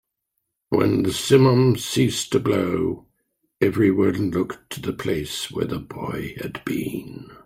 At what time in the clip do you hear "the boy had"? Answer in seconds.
5.67-6.65